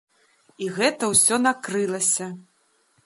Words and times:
І 0.67 0.69
гэта 0.77 1.09
ўсё 1.11 1.35
накрылася. 1.45 2.31